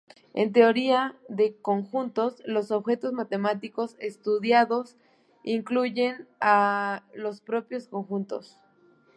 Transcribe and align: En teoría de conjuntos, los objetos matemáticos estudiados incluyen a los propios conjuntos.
En 0.33 0.51
teoría 0.51 1.15
de 1.29 1.55
conjuntos, 1.61 2.41
los 2.47 2.71
objetos 2.71 3.13
matemáticos 3.13 3.95
estudiados 3.99 4.97
incluyen 5.43 6.27
a 6.39 7.03
los 7.13 7.41
propios 7.41 7.87
conjuntos. 7.87 8.57